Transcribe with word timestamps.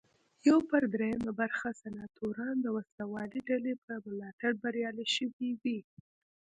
یو 0.47 0.57
پر 0.69 0.83
درېیمه 0.93 1.31
برخه 1.41 1.69
سناتوران 1.81 2.55
د 2.61 2.67
وسله 2.75 3.05
والې 3.13 3.39
ډلې 3.49 3.73
په 3.85 3.93
ملاتړ 4.07 4.51
بریالي 4.63 5.05
شوي 5.15 5.51
وي. 5.61 5.79